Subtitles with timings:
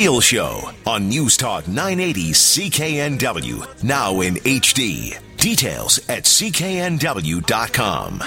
[0.00, 3.82] Eel Show on News Talk 980 CKNW.
[3.82, 5.18] Now in HD.
[5.36, 8.22] Details at cknw.com.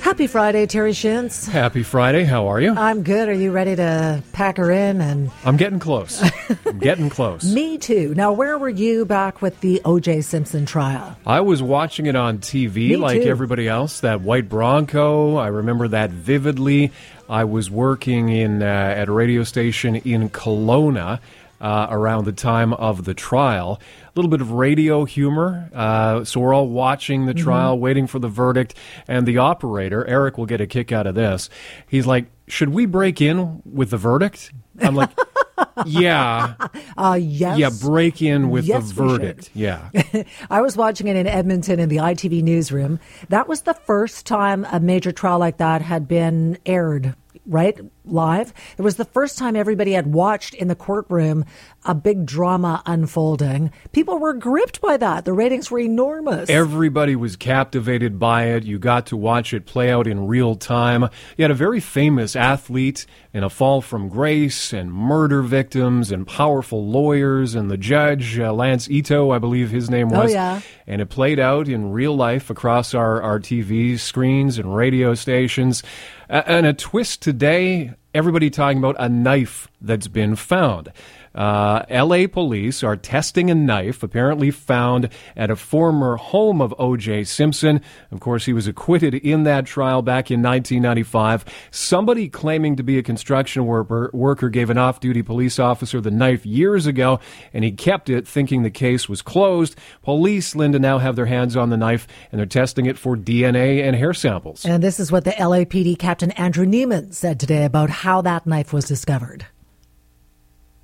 [0.00, 1.48] Happy Friday, Terry Schintz.
[1.48, 2.24] Happy Friday.
[2.24, 2.72] How are you?
[2.74, 3.28] I'm good.
[3.28, 5.00] Are you ready to pack her in?
[5.00, 6.22] And I'm getting close.
[6.66, 7.44] I'm getting close.
[7.52, 8.14] me too.
[8.14, 10.22] Now, where were you back with the O.J.
[10.22, 11.16] Simpson trial?
[11.26, 13.28] I was watching it on TV Me like too.
[13.28, 14.00] everybody else.
[14.00, 15.36] That white Bronco.
[15.36, 16.90] I remember that vividly.
[17.28, 21.20] I was working in uh, at a radio station in Kelowna.
[21.60, 25.68] Uh, around the time of the trial, a little bit of radio humor.
[25.74, 28.76] Uh, so we're all watching the trial, waiting for the verdict,
[29.08, 31.50] and the operator Eric will get a kick out of this.
[31.88, 35.10] He's like, "Should we break in with the verdict?" I'm like,
[35.86, 36.54] "Yeah,
[36.96, 37.58] Uh, yes.
[37.58, 39.50] yeah, break in with Yes, the verdict.
[39.54, 39.90] Yeah.
[40.50, 43.00] I was watching it in Edmonton in the ITV newsroom.
[43.30, 47.14] That was the first time a major trial like that had been aired,
[47.46, 47.78] right?
[48.10, 48.52] Live.
[48.76, 51.44] It was the first time everybody had watched in the courtroom
[51.84, 53.70] a big drama unfolding.
[53.92, 55.24] People were gripped by that.
[55.24, 56.50] The ratings were enormous.
[56.50, 58.64] Everybody was captivated by it.
[58.64, 61.08] You got to watch it play out in real time.
[61.36, 66.26] You had a very famous athlete in a fall from grace and murder victims and
[66.26, 70.18] powerful lawyers and the judge, uh, Lance Ito, I believe his name was.
[70.18, 70.32] Oh, was.
[70.32, 70.60] yeah.
[70.86, 75.82] And it played out in real life across our, our TV screens and radio stations.
[76.28, 80.92] And a twist today, everybody talking about a knife that's been found.
[81.34, 87.24] Uh, LA police are testing a knife apparently found at a former home of O.J.
[87.24, 87.80] Simpson.
[88.10, 91.44] Of course, he was acquitted in that trial back in 1995.
[91.70, 96.10] Somebody claiming to be a construction worker, worker gave an off duty police officer the
[96.10, 97.20] knife years ago,
[97.52, 99.76] and he kept it thinking the case was closed.
[100.02, 103.82] Police, Lynda, now have their hands on the knife, and they're testing it for DNA
[103.82, 104.64] and hair samples.
[104.64, 108.72] And this is what the LAPD Captain Andrew Neiman said today about how that knife
[108.72, 109.46] was discovered.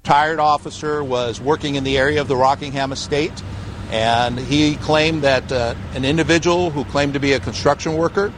[0.04, 3.32] Retired officer was working in the area of the Rockingham estate,
[3.90, 8.30] and he claimed that uh, an individual who claimed to be a construction worker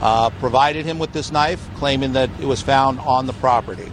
[0.00, 3.92] uh, provided him with this knife, claiming that it was found on the property.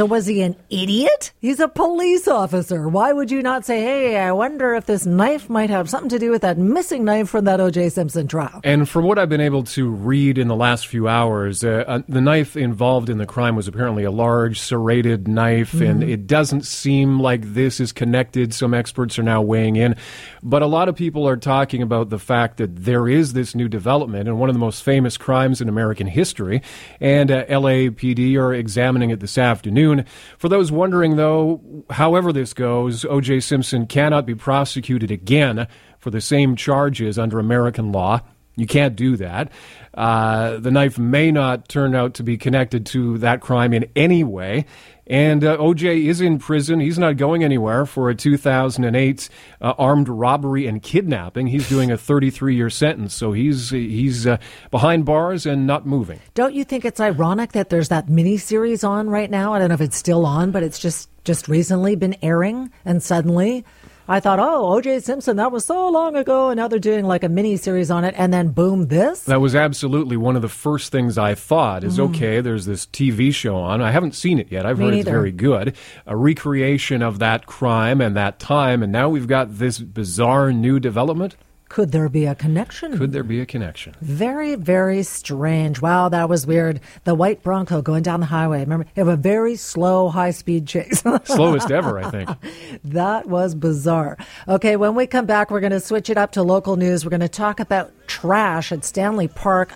[0.00, 1.30] So was he an idiot?
[1.40, 2.88] He's a police officer.
[2.88, 6.18] Why would you not say, "Hey, I wonder if this knife might have something to
[6.18, 7.90] do with that missing knife from that O.J.
[7.90, 8.62] Simpson trial"?
[8.64, 12.00] And from what I've been able to read in the last few hours, uh, uh,
[12.08, 16.64] the knife involved in the crime was apparently a large serrated knife, and it doesn't
[16.64, 18.54] seem like this is connected.
[18.54, 19.96] Some experts are now weighing in.
[20.42, 23.68] But a lot of people are talking about the fact that there is this new
[23.68, 26.62] development and one of the most famous crimes in American history,
[27.02, 29.89] and uh, LAPD are examining it this afternoon.
[30.38, 33.40] For those wondering, though, however this goes, O.J.
[33.40, 35.66] Simpson cannot be prosecuted again
[35.98, 38.20] for the same charges under American law.
[38.56, 39.50] You can't do that.
[39.94, 44.22] Uh, the knife may not turn out to be connected to that crime in any
[44.22, 44.66] way.
[45.06, 46.78] And uh, OJ is in prison.
[46.78, 49.28] He's not going anywhere for a 2008
[49.60, 51.48] uh, armed robbery and kidnapping.
[51.48, 53.12] He's doing a 33 year sentence.
[53.14, 54.36] So he's, he's uh,
[54.70, 56.20] behind bars and not moving.
[56.34, 59.52] Don't you think it's ironic that there's that mini series on right now?
[59.52, 63.02] I don't know if it's still on, but it's just just recently been airing, and
[63.02, 63.64] suddenly.
[64.10, 64.98] I thought, oh, O.J.
[64.98, 68.02] Simpson, that was so long ago, and now they're doing like a mini series on
[68.02, 69.22] it, and then boom, this.
[69.22, 72.14] That was absolutely one of the first things I thought is Mm-hmm.
[72.16, 73.80] okay, there's this TV show on.
[73.80, 74.66] I haven't seen it yet.
[74.66, 75.76] I've Me heard it's very good.
[76.06, 80.80] A recreation of that crime and that time, and now we've got this bizarre new
[80.80, 81.36] development.
[81.70, 82.98] Could there be a connection?
[82.98, 83.94] Could there be a connection?
[84.00, 85.80] Very, very strange.
[85.80, 86.80] Wow, that was weird.
[87.04, 88.58] The white Bronco going down the highway.
[88.58, 91.04] Remember, it was a very slow, high speed chase.
[91.24, 92.28] Slowest ever, I think.
[92.84, 94.18] that was bizarre.
[94.48, 97.04] Okay, when we come back, we're going to switch it up to local news.
[97.04, 99.72] We're going to talk about trash at Stanley Park.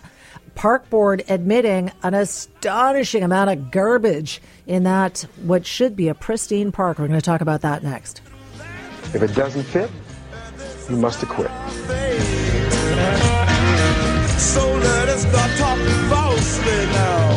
[0.56, 6.72] Park Board admitting an astonishing amount of garbage in that what should be a pristine
[6.72, 6.98] park.
[6.98, 8.20] We're going to talk about that next.
[9.14, 9.92] If it doesn't fit,
[10.88, 11.50] you must acquit.
[14.38, 17.28] So let us start talking falsely now.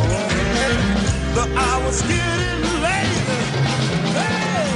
[1.35, 3.17] The hour's getting late.
[4.17, 4.67] Hey.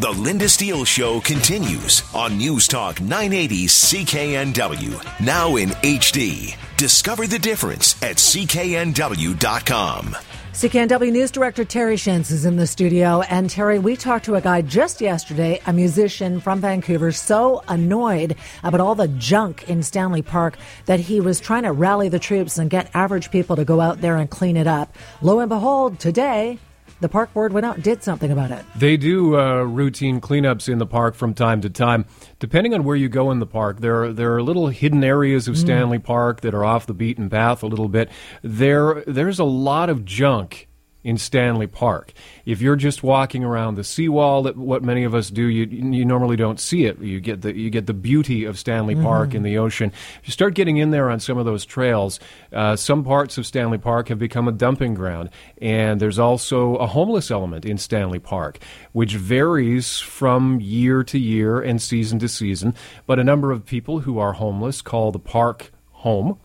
[0.00, 5.20] The Lynda Steele Show continues on News Talk 980 CKNW.
[5.24, 6.56] Now in HD.
[6.82, 10.16] Discover the difference at cknw.com.
[10.52, 13.20] CKNW News Director Terry Schintz is in the studio.
[13.20, 18.34] And Terry, we talked to a guy just yesterday, a musician from Vancouver, so annoyed
[18.64, 20.56] about all the junk in Stanley Park
[20.86, 24.00] that he was trying to rally the troops and get average people to go out
[24.00, 24.92] there and clean it up.
[25.20, 26.58] Lo and behold, today,
[27.02, 28.64] the park board went out and did something about it.
[28.76, 32.06] They do uh, routine cleanups in the park from time to time.
[32.38, 35.48] Depending on where you go in the park, there are, there are little hidden areas
[35.48, 38.08] of Stanley Park that are off the beaten path a little bit.
[38.42, 40.68] There there's a lot of junk
[41.04, 42.12] in Stanley Park.
[42.44, 46.04] If you're just walking around the seawall, that what many of us do, you you
[46.04, 46.98] normally don't see it.
[47.00, 49.92] You get the you get the beauty of Stanley Park in the ocean.
[50.20, 52.20] If you start getting in there on some of those trails,
[52.52, 56.86] uh, some parts of Stanley Park have become a dumping ground, and there's also a
[56.86, 58.58] homeless element in Stanley Park,
[58.92, 62.74] which varies from year to year and season to season.
[63.06, 65.72] But a number of people who are homeless call the park
[66.02, 66.36] home,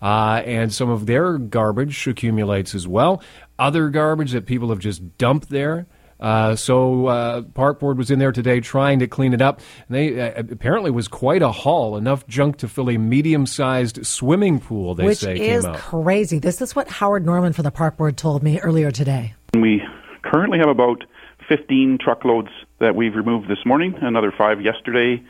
[0.00, 3.22] uh, and some of their garbage accumulates as well.
[3.58, 5.86] Other garbage that people have just dumped there.
[6.20, 9.60] Uh, so uh, Park Board was in there today trying to clean it up.
[9.88, 14.60] And they uh, apparently was quite a haul, enough junk to fill a medium-sized swimming
[14.60, 14.94] pool.
[14.94, 15.78] They Which say is came out.
[15.78, 16.38] crazy.
[16.38, 19.34] This is what Howard Norman for the Park Board told me earlier today.
[19.54, 19.82] We
[20.22, 21.04] currently have about
[21.48, 22.48] 15 truckloads
[22.78, 25.22] that we've removed this morning, another five yesterday,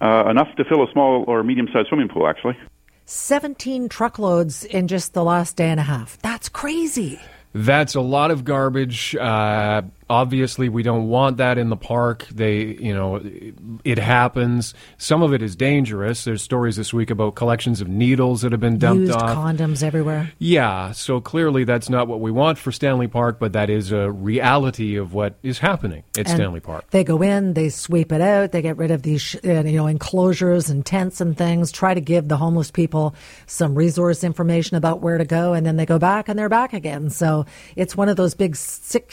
[0.00, 2.56] uh, enough to fill a small or medium sized swimming pool, actually.
[3.06, 6.18] 17 truckloads in just the last day and a half.
[6.22, 7.20] That's crazy.
[7.54, 9.14] That's a lot of garbage.
[9.14, 12.26] Uh, obviously, we don't want that in the park.
[12.28, 13.20] They, you know,
[13.84, 14.74] it, happens.
[14.98, 16.24] Some of it is dangerous.
[16.24, 19.36] There's stories this week about collections of needles that have been dumped Used off.
[19.36, 20.32] condoms everywhere.
[20.38, 24.10] Yeah, so clearly that's not what we want for Stanley Park, but that is a
[24.10, 26.90] reality of what is happening at And Stanley Park.
[26.90, 29.86] They go in, they sweep it out, they get rid of these, uh, you know,
[29.86, 31.72] enclosures and tents and things.
[31.72, 33.14] Try to give the homeless people
[33.46, 36.72] some resource information about where to go, and then they go back and they're back
[36.72, 37.10] again.
[37.10, 37.46] So
[37.76, 38.56] it's one of those big,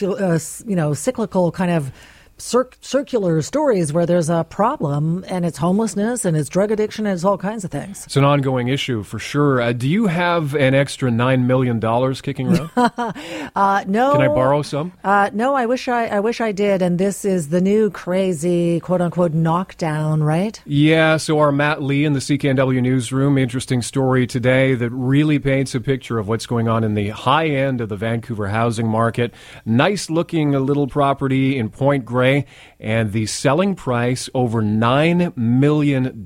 [0.01, 1.91] uh, you know, cyclical kind of.
[2.41, 7.13] Cir- circular stories where there's a problem and it's homelessness and it's drug addiction and
[7.13, 8.03] it's all kinds of things.
[8.05, 9.61] It's an ongoing issue for sure.
[9.61, 11.79] Uh, do you have an extra $9 million
[12.15, 12.71] kicking around?
[13.53, 14.93] Uh, no, Can I borrow some?
[15.03, 16.81] Uh, no, I wish I, I wish I did.
[16.81, 20.59] And this is the new crazy quote unquote knockdown, right?
[20.65, 25.75] Yeah, so our Matt Lee in the CKNW newsroom, interesting story today that really paints
[25.75, 29.33] a picture of what's going on in the high end of the Vancouver housing market.
[29.65, 32.30] Nice looking little property in Point Grey,
[32.79, 36.25] and the selling price over $9 million.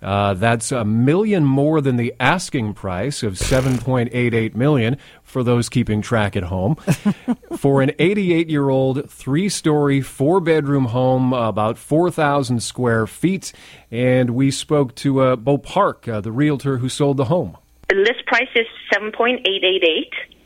[0.00, 6.00] Uh, that's a million more than the asking price of 7.88 million for those keeping
[6.00, 6.76] track at home.
[7.56, 13.52] for an 88 year old, three story, four bedroom home, about 4,000 square feet.
[13.90, 17.56] And we spoke to uh, Bo Park, uh, the realtor who sold the home.
[17.88, 20.37] The list price is 7.888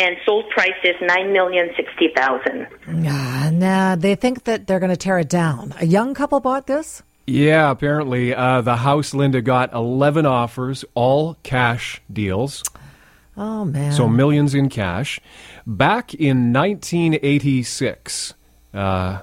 [0.00, 2.66] and sold price is nine million sixty thousand.
[2.88, 5.74] Uh, nah, they think that they're going to tear it down.
[5.78, 7.02] A young couple bought this?
[7.26, 12.64] Yeah, apparently uh, the house Lynda got 11 offers, all cash deals.
[13.36, 13.92] Oh, man.
[13.92, 15.20] So millions in cash.
[15.64, 18.34] Back in 1986,
[18.74, 19.20] uh,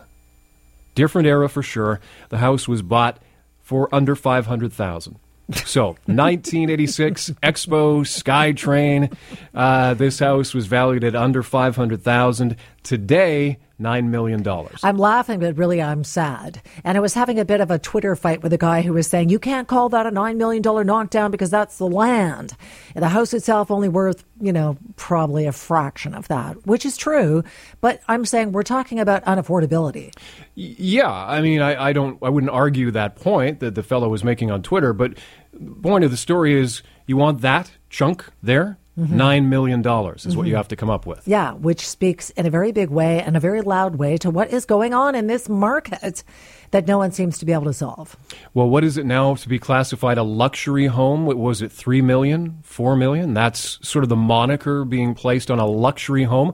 [0.96, 2.00] different era for sure.
[2.30, 3.20] The house was bought
[3.62, 5.20] for under 500,000.
[5.54, 9.16] So 1986 Expo SkyTrain.
[9.54, 12.58] Uh, this house was valued at under 500,000.
[12.84, 14.80] Today, nine million dollars.
[14.84, 16.62] I'm laughing, but really I'm sad.
[16.84, 19.08] And I was having a bit of a Twitter fight with a guy who was
[19.08, 22.56] saying, you can't call that a $9 million knockdown because that's the land.
[22.96, 26.98] And the house itself only worth, you know, probably a fraction of that, which is
[26.98, 27.44] true.
[27.82, 30.14] But I'm saying we're talking about unaffordability.
[30.56, 34.24] Yeah, I mean, I, I don't, I wouldn't argue that point that the fellow was
[34.24, 35.18] making on Twitter, but
[35.54, 38.78] the point of the story is you want that chunk there.
[38.98, 39.16] Mm-hmm.
[39.16, 40.58] Nine million dollars is what you mm-hmm.
[40.58, 41.28] have to come up with.
[41.28, 44.50] Yeah, which speaks in a very big way and a very loud way to what
[44.52, 46.24] is going on in this market
[46.71, 48.18] that no one seems to be able to solve.
[48.56, 51.28] Well, what is it now to be classified a luxury home?
[51.28, 53.36] What Was it three million, four million?
[53.36, 56.54] That's sort of the moniker being placed on a luxury home.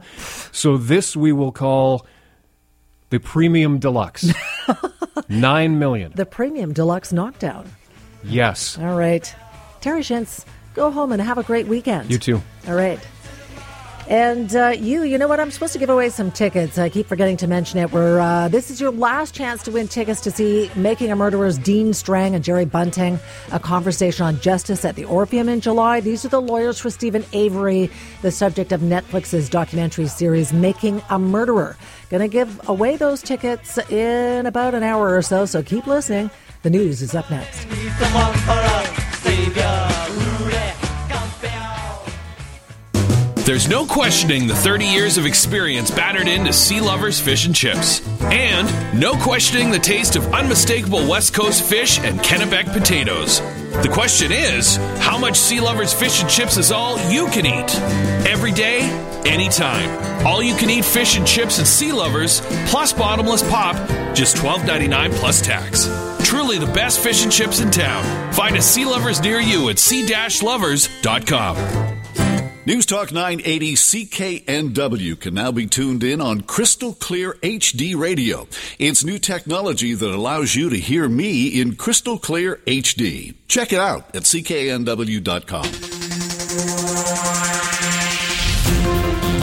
[0.51, 2.06] So this we will call
[3.10, 4.34] the premium deluxe.
[5.29, 6.12] Nine million.
[6.15, 7.70] The premium deluxe knockdown.
[8.24, 8.77] Yes.
[8.79, 9.34] All right.
[9.82, 12.12] Terry Schintz, go home and have a great weekend.
[12.12, 12.42] You too.
[12.68, 13.00] All right.
[14.10, 15.39] And uh, you, you know what?
[15.39, 16.77] I'm supposed to give away some tickets.
[16.77, 17.92] I keep forgetting to mention it.
[17.92, 21.58] Where uh, this is your last chance to win tickets to see Making a Murderer's
[21.58, 23.18] Dean Strang and Jerry Buting,
[23.51, 26.01] a conversation on justice at the Orpheum in July.
[26.01, 27.89] These are the lawyers for Steven Avery,
[28.22, 31.77] the subject of Netflix's documentary series Making a Murderer.
[32.10, 35.46] Going to give away those tickets in about an hour or so.
[35.46, 36.30] So keep listening.
[36.63, 37.65] The news is up next.
[43.53, 48.01] There's no questioning the 30 years of experience battered into Sea Lovers Fish and Chips.
[48.24, 53.41] And no questioning the taste of unmistakable West Coast fish and Kennebec potatoes.
[53.83, 57.75] The question is how much Sea Lovers Fish and Chips is all you can eat?
[58.27, 58.89] Every day,
[59.24, 60.25] anytime.
[60.25, 62.41] All you can eat fish and chips at Sea Lovers,
[62.72, 63.75] plus bottomless pop,
[64.15, 65.86] just $12.99 plus tax.
[66.27, 68.33] Truly the best fish and chips in town.
[68.33, 72.02] Find a Sea Lovers near you at sea-lovers.com.
[72.65, 78.48] News Talk 980 CKNW can now be tuned in on crystal clear HD radio.
[78.79, 83.36] It's new technology that allows you to hear me in crystal clear HD.
[83.50, 85.63] Check it out at cknw.com.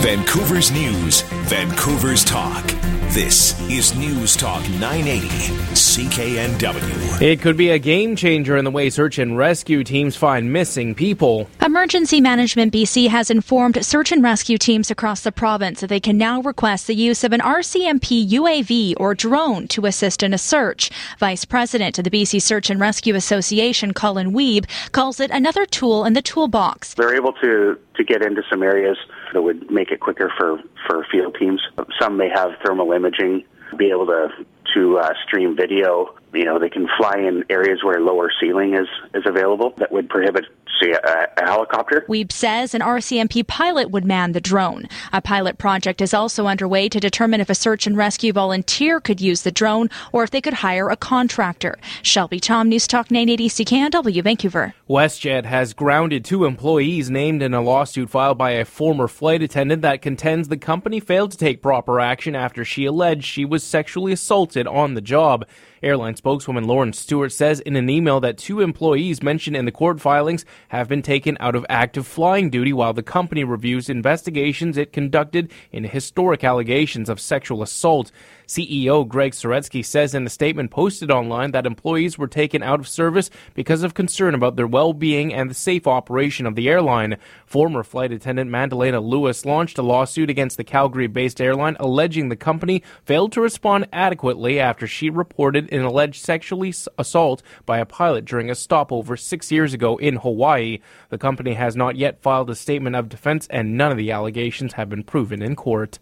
[0.00, 2.64] Vancouver's News, Vancouver's Talk.
[3.10, 5.26] This is News Talk 980,
[5.74, 7.20] CKNW.
[7.20, 10.94] It could be a game changer in the way search and rescue teams find missing
[10.94, 11.48] people.
[11.60, 16.16] Emergency Management BC has informed search and rescue teams across the province that they can
[16.16, 20.90] now request the use of an RCMP UAV or drone to assist in a search.
[21.18, 26.04] Vice President of the BC Search and Rescue Association, Colin Weeb, calls it another tool
[26.04, 26.94] in the toolbox.
[26.94, 28.96] They're able to, to get into some areas
[29.32, 31.60] that would make it quicker for, for field teams.
[32.00, 33.44] Some may have thermal imaging,
[33.76, 34.28] be able to
[34.74, 36.14] to uh, stream video.
[36.32, 40.08] You know, they can fly in areas where lower ceiling is is available that would
[40.08, 40.44] prohibit
[40.80, 42.04] say a, a helicopter.
[42.08, 44.88] Weeb says an RCMP pilot would man the drone.
[45.12, 49.20] A pilot project is also underway to determine if a search and rescue volunteer could
[49.20, 51.78] use the drone or if they could hire a contractor.
[52.02, 54.74] Shelby Tom, News Talk 980 CKNW, Vancouver.
[54.88, 59.82] WestJet has grounded two employees named in a lawsuit filed by a former flight attendant
[59.82, 64.12] that contends the company failed to take proper action after she alleged she was sexually
[64.12, 65.44] assaulted on the job.
[65.82, 69.98] Airline spokeswoman Lauren Stewart says in an email that two employees mentioned in the court
[69.98, 74.92] filings have been taken out of active flying duty while the company reviews investigations it
[74.92, 78.12] conducted in historic allegations of sexual assault.
[78.46, 82.88] CEO Greg Saretsky says in a statement posted online that employees were taken out of
[82.88, 87.16] service because of concern about their well-being and the safe operation of the airline.
[87.46, 92.82] Former flight attendant Mandalena Lewis launched a lawsuit against the Calgary-based airline alleging the company
[93.04, 96.64] failed to respond adequately after she reported an alleged sexual
[96.98, 100.80] assault by a pilot during a stopover six years ago in Hawaii.
[101.08, 104.74] The company has not yet filed a statement of defense and none of the allegations
[104.74, 105.98] have been proven in court.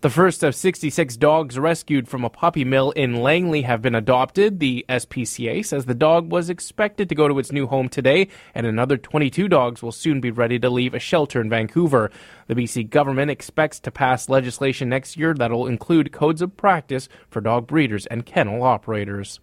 [0.00, 4.60] The first of 66 dogs rescued from a puppy mill in Langley have been adopted.
[4.60, 8.64] The SPCA says the dog was expected to go to its new home today, and
[8.64, 12.12] another 22 dogs will soon be ready to leave a shelter in Vancouver.
[12.46, 17.40] The BC government expects to pass legislation next year that'll include codes of practice for
[17.40, 19.40] dog breeders and kennel operators.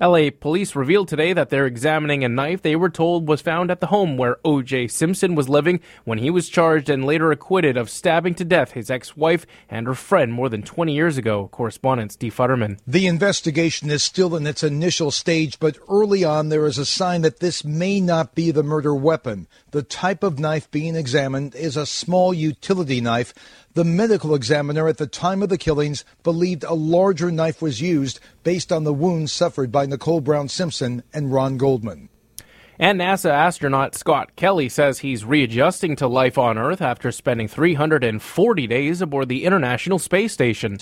[0.00, 3.80] LA police revealed today that they're examining a knife they were told was found at
[3.80, 4.88] the home where O.J.
[4.88, 8.90] Simpson was living when he was charged and later acquitted of stabbing to death his
[8.90, 11.48] ex wife and her friend more than 20 years ago.
[11.48, 12.78] Correspondent Steve Futterman.
[12.86, 17.22] The investigation is still in its initial stage, but early on there is a sign
[17.22, 19.46] that this may not be the murder weapon.
[19.70, 23.32] The type of knife being examined is a small utility knife
[23.76, 28.18] the medical examiner at the time of the killings believed a larger knife was used
[28.42, 32.08] based on the wounds suffered by Nicole Brown Simpson and Ron Goldman.
[32.78, 38.66] And NASA astronaut Scott Kelly says he's readjusting to life on Earth after spending 340
[38.66, 40.78] days aboard the International Space Station.